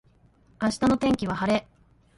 [0.59, 1.67] 明日の天気は晴れ。